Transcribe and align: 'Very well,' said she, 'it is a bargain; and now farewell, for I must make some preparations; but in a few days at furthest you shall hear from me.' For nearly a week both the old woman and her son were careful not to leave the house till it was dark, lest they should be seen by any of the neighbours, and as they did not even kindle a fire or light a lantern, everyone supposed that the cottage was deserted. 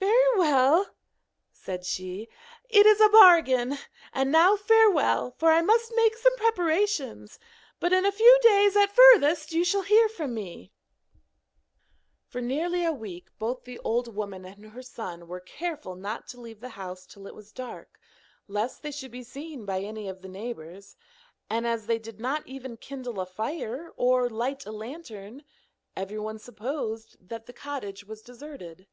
'Very 0.00 0.36
well,' 0.36 0.96
said 1.52 1.84
she, 1.86 2.28
'it 2.68 2.86
is 2.86 3.00
a 3.00 3.08
bargain; 3.08 3.78
and 4.12 4.32
now 4.32 4.56
farewell, 4.56 5.30
for 5.38 5.52
I 5.52 5.62
must 5.62 5.94
make 5.94 6.16
some 6.16 6.34
preparations; 6.36 7.38
but 7.78 7.92
in 7.92 8.04
a 8.04 8.10
few 8.10 8.36
days 8.42 8.74
at 8.74 8.90
furthest 8.90 9.52
you 9.52 9.62
shall 9.62 9.82
hear 9.82 10.08
from 10.08 10.34
me.' 10.34 10.72
For 12.26 12.40
nearly 12.40 12.84
a 12.84 12.90
week 12.90 13.28
both 13.38 13.62
the 13.62 13.78
old 13.84 14.12
woman 14.12 14.44
and 14.44 14.70
her 14.72 14.82
son 14.82 15.28
were 15.28 15.38
careful 15.38 15.94
not 15.94 16.26
to 16.30 16.40
leave 16.40 16.58
the 16.58 16.70
house 16.70 17.06
till 17.06 17.28
it 17.28 17.34
was 17.36 17.52
dark, 17.52 18.00
lest 18.48 18.82
they 18.82 18.90
should 18.90 19.12
be 19.12 19.22
seen 19.22 19.64
by 19.64 19.82
any 19.82 20.08
of 20.08 20.20
the 20.20 20.28
neighbours, 20.28 20.96
and 21.48 21.64
as 21.64 21.86
they 21.86 22.00
did 22.00 22.18
not 22.18 22.44
even 22.44 22.76
kindle 22.76 23.20
a 23.20 23.24
fire 23.26 23.92
or 23.96 24.28
light 24.28 24.66
a 24.66 24.72
lantern, 24.72 25.44
everyone 25.94 26.40
supposed 26.40 27.16
that 27.20 27.46
the 27.46 27.52
cottage 27.52 28.02
was 28.02 28.20
deserted. 28.20 28.88